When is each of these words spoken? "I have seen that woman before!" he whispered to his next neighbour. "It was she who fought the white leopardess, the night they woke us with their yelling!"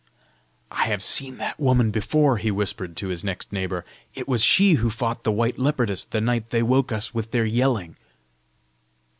"I 0.71 0.85
have 0.85 1.03
seen 1.03 1.37
that 1.37 1.59
woman 1.59 1.91
before!" 1.91 2.37
he 2.37 2.49
whispered 2.49 2.97
to 2.97 3.09
his 3.09 3.23
next 3.23 3.53
neighbour. 3.53 3.85
"It 4.15 4.27
was 4.27 4.43
she 4.43 4.73
who 4.81 4.89
fought 4.89 5.23
the 5.23 5.31
white 5.31 5.59
leopardess, 5.59 6.05
the 6.05 6.19
night 6.19 6.49
they 6.49 6.63
woke 6.63 6.91
us 6.91 7.13
with 7.13 7.29
their 7.29 7.45
yelling!" 7.45 7.97